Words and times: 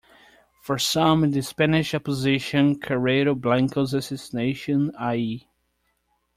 For 0.63 0.79
some 0.79 1.23
in 1.23 1.29
the 1.29 1.43
Spanish 1.43 1.93
opposition, 1.93 2.79
Carrero 2.79 3.39
Blanco's 3.39 3.93
assassination 3.93 4.91
i.e. 4.97 5.47